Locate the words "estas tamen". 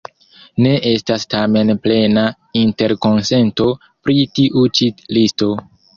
0.91-1.69